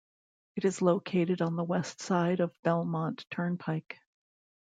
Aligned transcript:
It 0.55 0.65
is 0.65 0.81
located 0.81 1.43
on 1.43 1.55
the 1.55 1.63
west 1.63 1.99
side 2.01 2.39
of 2.39 2.59
Belmont 2.63 3.23
Turnpike. 3.29 3.99